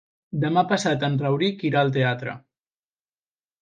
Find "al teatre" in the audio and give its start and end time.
1.87-2.39